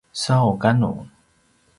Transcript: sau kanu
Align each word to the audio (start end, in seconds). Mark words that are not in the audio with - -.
sau 0.23 0.49
kanu 0.63 0.91